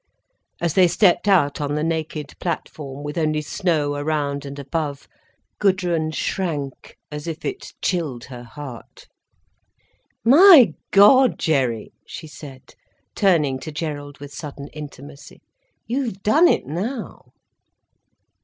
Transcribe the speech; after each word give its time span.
As 0.59 0.73
they 0.73 0.87
stepped 0.87 1.27
out 1.27 1.61
on 1.61 1.75
the 1.75 1.83
naked 1.83 2.33
platform, 2.39 3.03
with 3.03 3.19
only 3.19 3.43
snow 3.43 3.93
around 3.93 4.47
and 4.47 4.57
above, 4.57 5.07
Gudrun 5.59 6.09
shrank 6.09 6.97
as 7.11 7.27
if 7.27 7.45
it 7.45 7.73
chilled 7.83 8.23
her 8.23 8.41
heart. 8.43 9.05
"My 10.25 10.73
God, 10.89 11.37
Jerry," 11.37 11.93
she 12.07 12.25
said, 12.25 12.73
turning 13.13 13.59
to 13.59 13.71
Gerald 13.71 14.17
with 14.17 14.33
sudden 14.33 14.69
intimacy, 14.69 15.43
"you've 15.85 16.23
done 16.23 16.47
it 16.47 16.65
now." 16.65 17.25